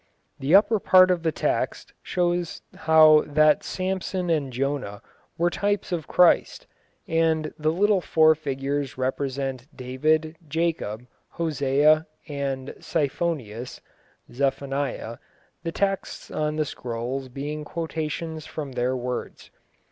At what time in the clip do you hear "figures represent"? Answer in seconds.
8.35-9.67